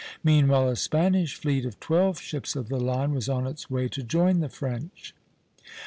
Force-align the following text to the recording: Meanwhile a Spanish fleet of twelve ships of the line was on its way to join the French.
Meanwhile 0.23 0.67
a 0.69 0.75
Spanish 0.77 1.35
fleet 1.35 1.63
of 1.63 1.79
twelve 1.79 2.19
ships 2.19 2.55
of 2.55 2.69
the 2.69 2.79
line 2.79 3.13
was 3.13 3.29
on 3.29 3.45
its 3.45 3.69
way 3.69 3.87
to 3.89 4.01
join 4.01 4.39
the 4.39 4.49
French. 4.49 5.13